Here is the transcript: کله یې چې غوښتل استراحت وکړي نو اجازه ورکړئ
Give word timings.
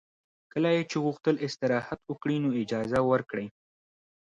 کله 0.51 0.69
یې 0.75 0.83
چې 0.89 0.97
غوښتل 1.05 1.35
استراحت 1.45 1.99
وکړي 2.05 2.37
نو 2.43 2.49
اجازه 2.61 2.99
ورکړئ 3.11 3.47